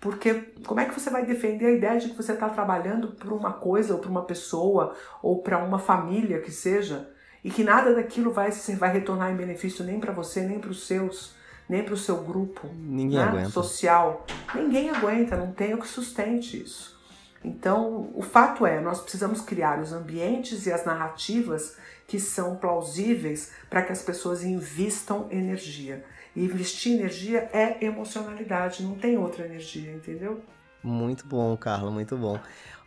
[0.00, 0.35] Porque
[0.66, 3.52] como é que você vai defender a ideia de que você está trabalhando por uma
[3.52, 7.09] coisa, ou para uma pessoa, ou para uma família que seja,
[7.42, 10.87] e que nada daquilo vai, vai retornar em benefício nem para você, nem para os
[10.87, 11.35] seus,
[11.68, 13.24] nem para o seu grupo Ninguém né?
[13.24, 13.50] aguenta.
[13.50, 14.24] social?
[14.55, 16.96] Ninguém aguenta, não tem o que sustente isso.
[17.44, 21.76] Então, o fato é, nós precisamos criar os ambientes e as narrativas
[22.07, 26.05] que são plausíveis para que as pessoas invistam energia.
[26.35, 30.42] E investir energia é emocionalidade, não tem outra energia, entendeu?
[30.83, 32.38] Muito bom, Carla, muito bom.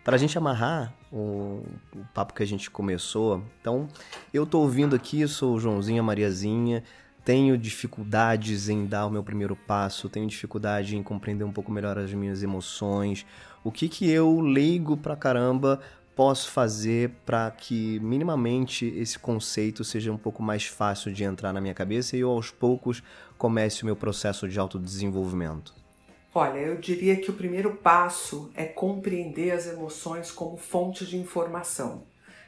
[0.03, 1.63] Para a gente amarrar o,
[1.95, 3.87] o, papo que a gente começou, então
[4.33, 6.83] eu tô ouvindo aqui, sou o Joãozinho, a Mariazinha,
[7.23, 11.97] tenho dificuldades em dar o meu primeiro passo, tenho dificuldade em compreender um pouco melhor
[11.97, 13.25] as minhas emoções.
[13.63, 15.79] O que que eu leigo pra caramba
[16.15, 21.61] posso fazer para que minimamente esse conceito seja um pouco mais fácil de entrar na
[21.61, 23.01] minha cabeça e eu aos poucos
[23.37, 25.73] comece o meu processo de autodesenvolvimento?
[26.35, 32.03] Olha, eu diria que o primeiro passo é compreender as emoções como fonte de informação,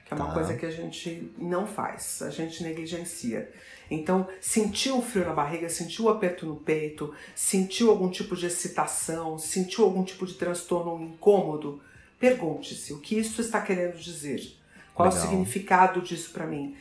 [0.05, 0.33] que é uma tá.
[0.33, 3.51] coisa que a gente não faz, a gente negligencia.
[3.91, 8.45] Então, sentiu o frio na barriga, sentiu o aperto no peito, sentiu algum tipo de
[8.45, 11.81] excitação, sentiu algum tipo de transtorno ou incômodo,
[12.17, 14.57] pergunte-se o que isso está querendo dizer.
[14.93, 15.21] Qual Legal.
[15.21, 16.73] o significado disso para mim?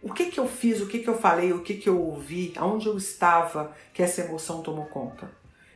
[0.00, 2.54] O que, que eu fiz, o que, que eu falei, o que, que eu ouvi,
[2.56, 5.30] aonde eu estava que essa emoção tomou conta?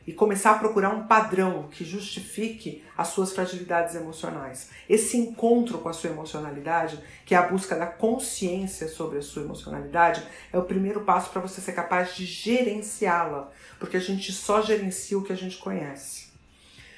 [0.05, 4.69] E começar a procurar um padrão que justifique as suas fragilidades emocionais.
[4.89, 9.43] Esse encontro com a sua emocionalidade, que é a busca da consciência sobre a sua
[9.43, 14.61] emocionalidade, é o primeiro passo para você ser capaz de gerenciá-la, porque a gente só
[14.61, 16.27] gerencia o que a gente conhece.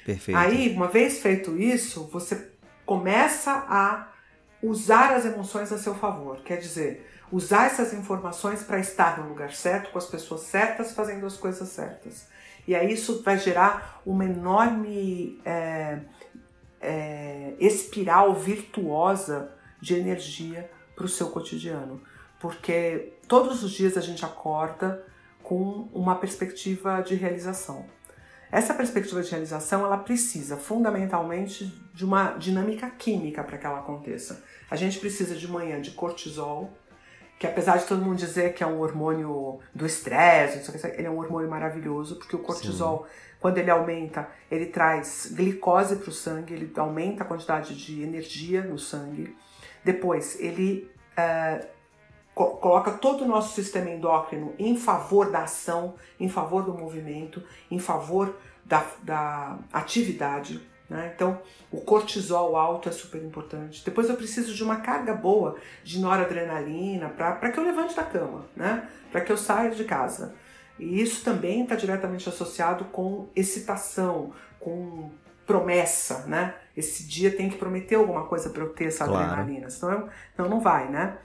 [0.04, 0.38] Perfeito.
[0.38, 2.50] Aí, uma vez feito isso, você
[2.84, 4.08] começa a
[4.62, 6.42] usar as emoções a seu favor.
[6.42, 11.26] Quer dizer, usar essas informações para estar no lugar certo, com as pessoas certas, fazendo
[11.26, 12.28] as coisas certas.
[12.66, 16.00] E aí isso vai gerar uma enorme é,
[16.80, 22.00] é, espiral virtuosa de energia para o seu cotidiano.
[22.40, 25.04] Porque todos os dias a gente acorda
[25.42, 27.86] com uma perspectiva de realização.
[28.50, 34.42] Essa perspectiva de realização ela precisa fundamentalmente de uma dinâmica química para que ela aconteça.
[34.70, 36.72] A gente precisa de manhã de cortisol,
[37.38, 41.18] que apesar de todo mundo dizer que é um hormônio do estresse, ele é um
[41.18, 43.36] hormônio maravilhoso, porque o cortisol, Sim.
[43.40, 48.62] quando ele aumenta, ele traz glicose para o sangue, ele aumenta a quantidade de energia
[48.62, 49.36] no sangue.
[49.84, 51.66] Depois, ele uh,
[52.34, 57.42] co coloca todo o nosso sistema endócrino em favor da ação, em favor do movimento,
[57.70, 60.60] em favor da, da atividade.
[60.88, 61.12] Né?
[61.14, 63.84] Então, o cortisol alto é super importante.
[63.84, 68.46] Depois, eu preciso de uma carga boa de noradrenalina para que eu levante da cama,
[68.54, 68.88] né?
[69.10, 70.34] para que eu saia de casa.
[70.78, 75.10] E isso também está diretamente associado com excitação, com
[75.46, 76.54] promessa, né?
[76.76, 79.24] Esse dia tem que prometer alguma coisa para eu ter essa claro.
[79.24, 81.16] adrenalina, senão não, não vai, né?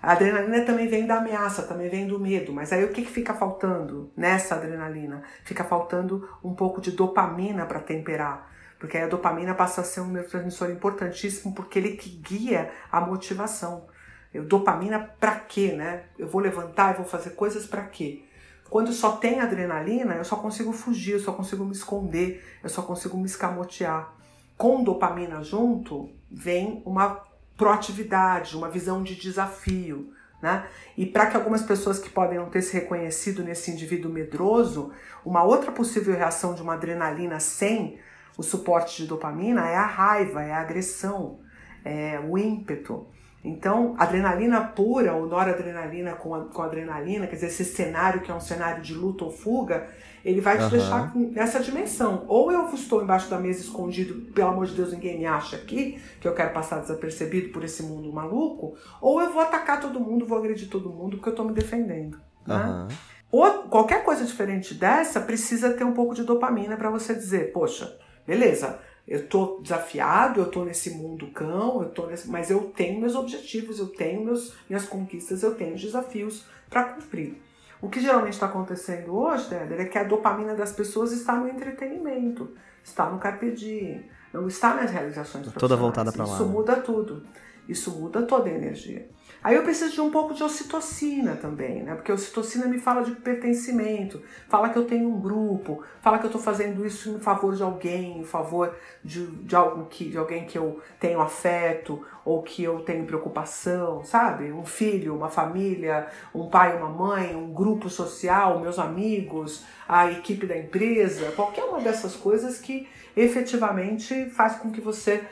[0.00, 3.10] A adrenalina também vem da ameaça, também vem do medo, mas aí o que, que
[3.10, 5.22] fica faltando nessa adrenalina?
[5.44, 8.53] Fica faltando um pouco de dopamina para temperar
[8.84, 13.86] porque a dopamina passa a ser um neurotransmissor importantíssimo porque ele que guia a motivação.
[14.32, 16.02] Eu, dopamina para quê, né?
[16.18, 18.24] Eu vou levantar e vou fazer coisas para quê?
[18.68, 22.82] Quando só tem adrenalina, eu só consigo fugir, eu só consigo me esconder, eu só
[22.82, 24.12] consigo me escamotear.
[24.54, 27.24] Com dopamina junto, vem uma
[27.56, 30.12] proatividade, uma visão de desafio.
[30.42, 30.66] Né?
[30.94, 34.92] E para que algumas pessoas que podem não ter se reconhecido nesse indivíduo medroso,
[35.24, 37.98] uma outra possível reação de uma adrenalina sem
[38.36, 41.38] o suporte de dopamina é a raiva, é a agressão,
[41.84, 43.06] é o ímpeto.
[43.44, 48.34] Então, adrenalina pura ou noradrenalina com, a, com adrenalina, quer dizer, esse cenário que é
[48.34, 49.86] um cenário de luta ou fuga,
[50.24, 50.70] ele vai te uhum.
[50.70, 52.24] deixar nessa dimensão.
[52.26, 56.00] Ou eu estou embaixo da mesa escondido, pelo amor de Deus, ninguém me acha aqui,
[56.18, 60.26] que eu quero passar desapercebido por esse mundo maluco, ou eu vou atacar todo mundo,
[60.26, 62.18] vou agredir todo mundo, porque eu estou me defendendo.
[62.46, 62.56] Né?
[62.56, 62.88] Uhum.
[63.30, 67.94] Ou qualquer coisa diferente dessa precisa ter um pouco de dopamina para você dizer, poxa,
[68.26, 73.00] Beleza, eu tô desafiado, eu tô nesse mundo cão, eu tô nesse, mas eu tenho
[73.00, 77.40] meus objetivos, eu tenho meus, minhas conquistas, eu tenho desafios para cumprir.
[77.82, 81.46] O que geralmente está acontecendo hoje, Déder, é que a dopamina das pessoas está no
[81.46, 86.34] entretenimento, está no carpe diem, não está nas realizações Toda voltada para lá.
[86.34, 86.52] Isso né?
[86.52, 87.22] muda tudo.
[87.68, 89.08] Isso muda toda a energia.
[89.44, 91.94] Aí eu preciso de um pouco de ocitocina também, né?
[91.94, 96.24] Porque a ocitocina me fala de pertencimento, fala que eu tenho um grupo, fala que
[96.24, 100.16] eu estou fazendo isso em favor de alguém, em favor de, de, algo que, de
[100.16, 104.50] alguém que eu tenho afeto ou que eu tenho preocupação, sabe?
[104.50, 110.46] Um filho, uma família, um pai, uma mãe, um grupo social, meus amigos, a equipe
[110.46, 115.22] da empresa, qualquer uma dessas coisas que efetivamente faz com que você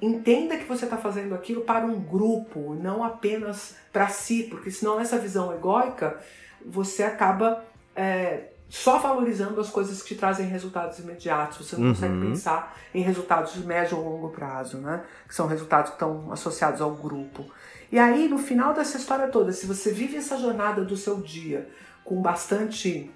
[0.00, 4.96] Entenda que você está fazendo aquilo para um grupo, não apenas para si, porque senão
[4.96, 6.18] nessa visão egóica
[6.64, 7.64] você acaba
[7.96, 11.58] é, só valorizando as coisas que te trazem resultados imediatos.
[11.66, 11.94] Você não uhum.
[11.94, 15.02] consegue pensar em resultados de médio ou longo prazo, né?
[15.26, 17.44] Que são resultados que estão associados ao grupo.
[17.90, 21.68] E aí, no final dessa história toda, se você vive essa jornada do seu dia
[22.04, 23.10] com bastante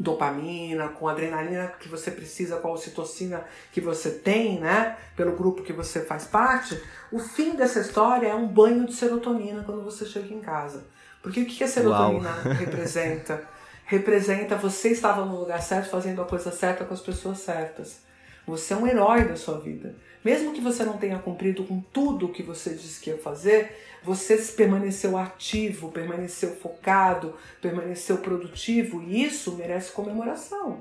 [0.00, 5.62] dopamina, com adrenalina que você precisa, com a ocitocina que você tem, né, pelo grupo
[5.62, 6.82] que você faz parte,
[7.12, 10.86] o fim dessa história é um banho de serotonina quando você chega em casa.
[11.22, 12.54] Porque o que a serotonina Uau.
[12.56, 13.46] representa?
[13.90, 17.98] representa você estava no lugar certo, fazendo a coisa certa com as pessoas certas.
[18.46, 19.96] Você é um herói da sua vida.
[20.24, 23.76] Mesmo que você não tenha cumprido com tudo o que você disse que ia fazer,
[24.02, 30.80] você permaneceu ativo, permaneceu focado, permaneceu produtivo e isso merece comemoração.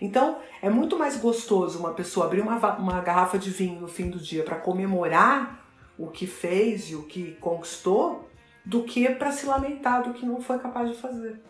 [0.00, 4.10] Então, é muito mais gostoso uma pessoa abrir uma, uma garrafa de vinho no fim
[4.10, 5.66] do dia para comemorar
[5.98, 8.28] o que fez e o que conquistou,
[8.64, 11.40] do que para se lamentar do que não foi capaz de fazer.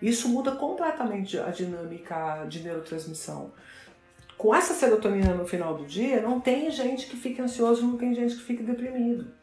[0.00, 3.52] Isso muda completamente a dinâmica de neurotransmissão.
[4.36, 8.14] Com essa serotonina no final do dia, não tem gente que fique ansioso, não tem
[8.14, 9.37] gente que fique deprimido.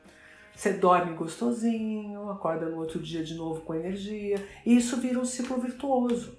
[0.55, 5.25] Você dorme gostosinho, acorda no outro dia de novo com energia, e isso vira um
[5.25, 6.37] ciclo virtuoso.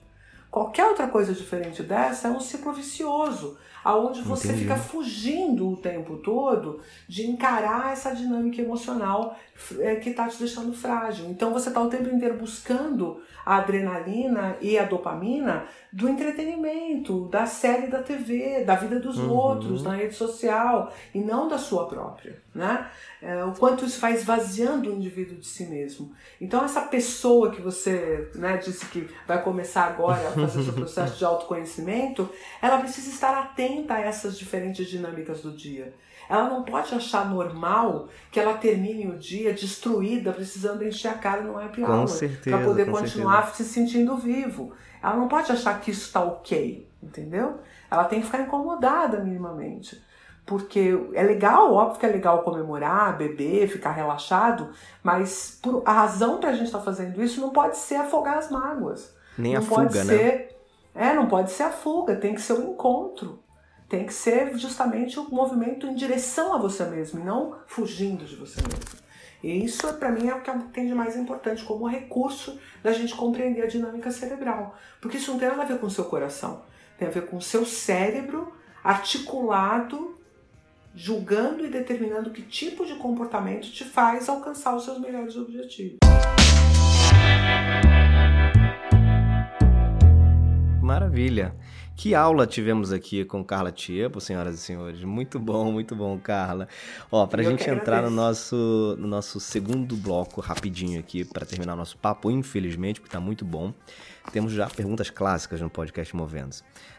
[0.51, 4.63] Qualquer outra coisa diferente dessa é um ciclo vicioso, aonde você Entendi.
[4.63, 9.39] fica fugindo o tempo todo de encarar essa dinâmica emocional
[9.81, 11.27] é, que está te deixando frágil.
[11.29, 17.47] Então você está o tempo inteiro buscando a adrenalina e a dopamina do entretenimento, da
[17.47, 19.31] série da TV, da vida dos uhum.
[19.31, 22.43] outros, na rede social, e não da sua própria.
[22.53, 22.91] Né?
[23.23, 26.13] É, o quanto isso vai esvaziando o indivíduo de si mesmo.
[26.41, 31.17] Então, essa pessoa que você né, disse que vai começar agora a fazer seu processo
[31.17, 32.29] de autoconhecimento,
[32.61, 35.95] ela precisa estar atenta a essas diferentes dinâmicas do dia.
[36.29, 41.43] Ela não pode achar normal que ela termine o dia destruída, precisando encher a cara
[41.43, 42.07] no happy hour
[42.43, 43.69] para poder continuar certeza.
[43.69, 44.73] se sentindo vivo.
[45.03, 47.61] Ela não pode achar que isso está ok, entendeu?
[47.91, 50.05] Ela tem que ficar incomodada minimamente.
[50.45, 54.71] Porque é legal, óbvio que é legal comemorar, beber, ficar relaxado,
[55.03, 58.39] mas por, a razão para a gente estar tá fazendo isso não pode ser afogar
[58.39, 59.13] as mágoas.
[59.37, 60.17] Nem não a fuga, né?
[60.17, 60.57] ser,
[60.95, 61.09] né?
[61.09, 63.41] É, não pode ser a fuga, tem que ser o um encontro.
[63.89, 68.35] Tem que ser justamente o um movimento em direção a você mesmo, não fugindo de
[68.35, 69.07] você mesmo.
[69.45, 73.15] E isso, para mim, é o que tem de mais importante como recurso da gente
[73.15, 74.77] compreender a dinâmica cerebral.
[75.01, 76.65] Porque isso não tem nada a ver com o seu coração,
[76.99, 80.19] tem a ver com o seu cérebro articulado,
[80.93, 85.99] julgando e determinando que tipo de comportamento te faz alcançar os seus melhores objetivos.
[90.83, 91.55] Maravilha.
[91.97, 95.03] Que aula tivemos aqui com Carla Tiepo, senhoras e senhores.
[95.03, 96.69] Muito bom, muito bom, Carla.
[97.11, 101.75] Ó, pra Eu gente entrar no nosso, no nosso segundo bloco rapidinho aqui, para terminar
[101.75, 103.73] nosso papo, infelizmente, porque tá muito bom,
[104.31, 106.57] temos já perguntas clássicas no podcast Movendo.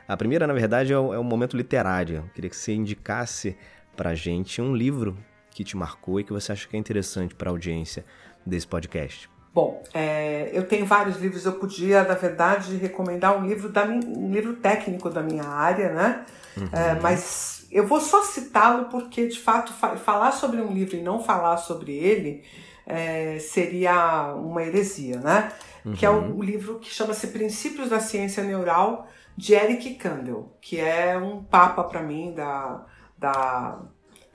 [0.08, 2.18] A primeira, na verdade, é o, é o momento literário.
[2.18, 3.56] Eu queria que você indicasse
[3.96, 5.16] pra gente um livro
[5.52, 8.04] que te marcou e que você acha que é interessante para a audiência
[8.44, 9.30] desse podcast.
[9.54, 11.46] Bom, é, eu tenho vários livros.
[11.46, 16.26] Eu podia, na verdade, recomendar um livro da um livro técnico da minha área, né?
[16.56, 16.70] Uhum.
[16.72, 21.02] É, mas eu vou só citá-lo porque, de fato, fa falar sobre um livro e
[21.02, 22.44] não falar sobre ele
[22.86, 25.52] é, seria uma heresia, né?
[25.86, 25.94] Uhum.
[25.94, 30.80] Que é o, o livro que chama-se Princípios da Ciência Neural de Eric Kandel, que
[30.80, 32.86] é um papa para mim da,
[33.18, 33.80] da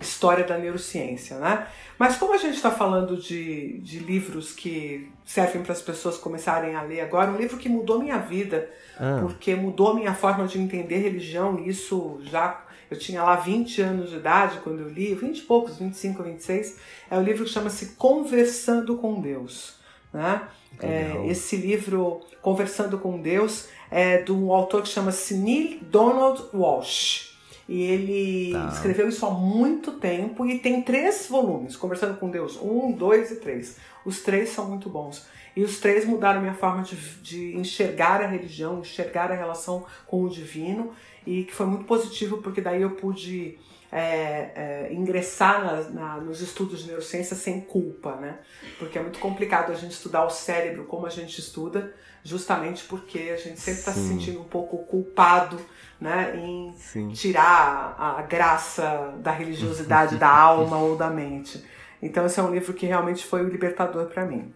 [0.02, 1.66] história da neurociência, né?
[1.98, 6.74] Mas como a gente está falando de, de livros que servem para as pessoas começarem
[6.74, 9.18] a ler agora, um livro que mudou minha vida, ah.
[9.22, 14.16] porque mudou minha forma de entender religião, isso já eu tinha lá 20 anos de
[14.16, 16.78] idade quando eu li, 20 e poucos, 25, 26,
[17.10, 19.76] é o livro que chama-se Conversando com Deus,
[20.12, 20.42] né?
[20.80, 27.31] É, esse livro, Conversando com Deus, é de um autor que chama-se Neil Donald Walsh.
[27.72, 28.68] E ele tá.
[28.70, 33.36] escreveu isso há muito tempo e tem três volumes, Conversando com Deus, um, dois e
[33.36, 33.78] três.
[34.04, 35.26] Os três são muito bons.
[35.56, 40.22] E os três mudaram minha forma de, de enxergar a religião, enxergar a relação com
[40.22, 40.90] o divino,
[41.26, 43.58] e que foi muito positivo, porque daí eu pude
[43.90, 48.38] é, é, ingressar na, na, nos estudos de neurociência sem culpa, né?
[48.78, 53.30] Porque é muito complicado a gente estudar o cérebro como a gente estuda, justamente porque
[53.32, 55.58] a gente sempre está se sentindo um pouco culpado
[56.02, 57.10] né, em Sim.
[57.12, 61.64] tirar a, graça da religiosidade da alma ou da mente.
[62.02, 64.52] Então esse é um livro que realmente foi o libertador para mim.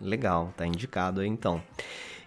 [0.00, 1.62] Legal, tá indicado aí então.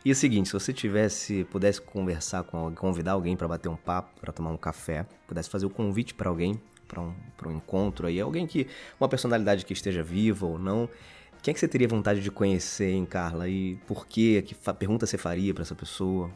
[0.04, 3.76] E o seguinte, se você tivesse, pudesse conversar com alguém, convidar alguém para bater um
[3.76, 7.14] papo, para tomar um café, pudesse fazer o convite para alguém, para um,
[7.46, 8.68] um encontro aí, alguém que,
[9.00, 10.90] uma personalidade que esteja viva ou não,
[11.42, 13.50] quem é que você teria vontade de conhecer, hein, Carla?
[13.50, 14.44] E por quê?
[14.46, 16.32] Que pergunta você faria para essa pessoa?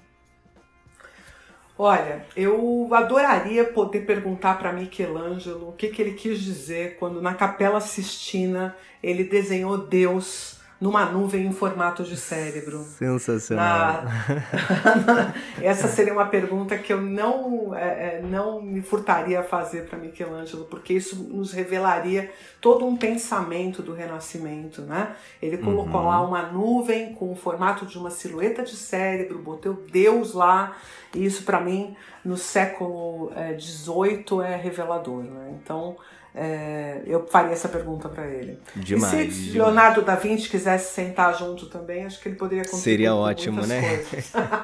[1.78, 7.34] Olha, eu adoraria poder perguntar para Michelangelo o que, que ele quis dizer quando na
[7.34, 12.80] Capela Sistina ele desenhou Deus numa nuvem em formato de cérebro.
[12.84, 14.03] Sensacional.
[14.03, 15.34] Na...
[15.63, 19.97] Essa seria uma pergunta que eu não, é, é não me furtaria a fazer para
[19.97, 24.82] Michelangelo, porque isso nos revelaria todo um pensamento do Renascimento.
[24.82, 25.15] Né?
[25.41, 26.07] Ele colocou uhum.
[26.07, 30.76] lá uma nuvem com o formato de uma silhueta de cérebro, botou Deus lá,
[31.13, 35.23] e isso para mim, no século XVIII, é, é revelador.
[35.23, 35.57] Né?
[35.61, 35.95] Então,
[36.38, 38.59] é, eu faria essa pergunta para ele.
[38.75, 39.13] Demais.
[39.13, 39.53] E se demais.
[39.53, 44.03] Leonardo da Vinci quisesse sentar junto também, acho que ele poderia contribuir Seria ótimo, né?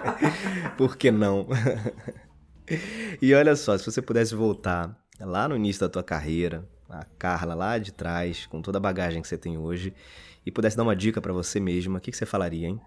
[0.78, 1.48] Por que não?
[3.22, 7.56] e olha só, se você pudesse voltar lá no início da tua carreira, a Carla
[7.56, 9.94] lá de trás, com toda a bagagem que você tem hoje,
[10.46, 12.82] e pudesse dar uma dica para você mesma, o que, que você falaria, hein?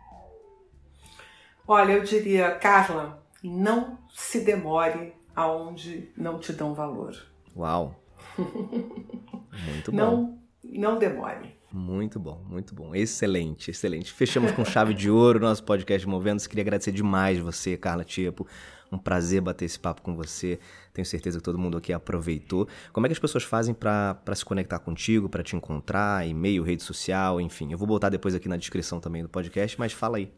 [1.67, 7.17] Olha, eu diria, Carla, não se demore aonde não te dão valor.
[7.57, 8.04] Uau!
[8.37, 9.97] Muito bom.
[9.97, 11.55] Não, não demore.
[11.73, 12.95] Muito bom, muito bom.
[12.95, 14.13] Excelente, excelente.
[14.13, 16.49] Fechamos com chave de ouro o nosso podcast Movendo-se.
[16.49, 18.47] Queria agradecer demais você, Carla Tipo.
[18.93, 20.61] Um prazer bater esse papo com você.
[20.93, 22.69] Tenho certeza que todo mundo aqui aproveitou.
[22.93, 26.25] Como é que as pessoas fazem para se conectar contigo, para te encontrar?
[26.29, 27.73] E-mail, rede social, enfim.
[27.73, 30.33] Eu vou botar depois aqui na descrição também do podcast, mas fala aí.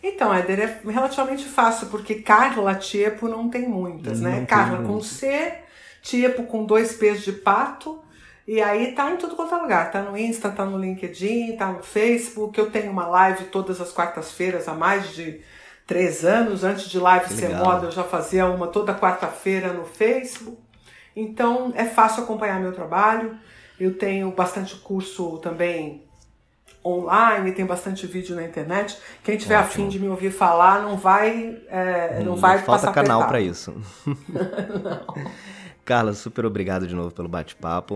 [0.00, 4.46] Então, Éder, é relativamente fácil, porque Carla Tiepo não tem muitas, né?
[4.46, 5.64] Carla com C
[6.02, 8.02] tipo com dois pesos de pato.
[8.46, 9.90] E aí tá em tudo quanto é lugar.
[9.90, 12.58] Tá no Insta, tá no LinkedIn, tá no Facebook.
[12.58, 15.40] Eu tenho uma live todas as quartas-feiras há mais de
[15.86, 16.64] três anos.
[16.64, 20.56] Antes de live ser moda, eu já fazia uma toda quarta-feira no Facebook.
[21.14, 23.38] Então é fácil acompanhar meu trabalho.
[23.78, 26.07] Eu tenho bastante curso também
[26.84, 28.98] online, tem bastante vídeo na internet.
[29.22, 29.70] Quem tiver Ótimo.
[29.70, 33.40] afim de me ouvir falar, não vai, é, não, não vai falta passar canal para
[33.40, 33.74] isso.
[35.88, 37.94] Carla, super obrigado de novo pelo bate-papo.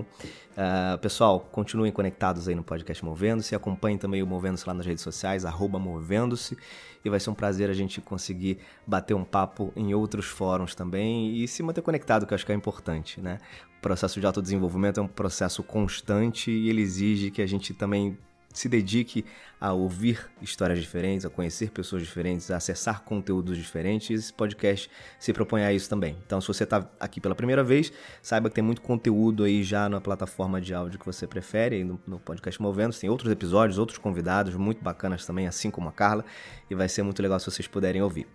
[0.53, 3.55] Uh, pessoal, continuem conectados aí no podcast Movendo-se.
[3.55, 6.57] Acompanhem também o Movendo-se lá nas redes sociais, arroba Movendo-se.
[7.05, 11.37] E vai ser um prazer a gente conseguir bater um papo em outros fóruns também
[11.37, 13.39] e se manter conectado, que eu acho que é importante, né?
[13.79, 18.17] O processo de autodesenvolvimento é um processo constante e ele exige que a gente também
[18.53, 19.25] se dedique
[19.61, 24.25] a ouvir histórias diferentes, a conhecer pessoas diferentes, a acessar conteúdos diferentes.
[24.25, 26.17] Esse podcast se propõe a isso também.
[26.27, 29.89] Então, se você está aqui pela primeira vez, saiba que tem muito conteúdo aí já
[29.89, 32.95] na plataforma de áudio que você prefere, no, no podcast Movendo.
[32.95, 36.25] Tem outros episódios, outros convidados muito bacanas também, assim como a Carla,
[36.69, 38.27] e vai ser muito legal se vocês puderem ouvir.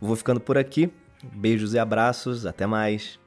[0.00, 0.90] Vou ficando por aqui.
[1.32, 2.46] Beijos e abraços.
[2.46, 3.18] Até mais.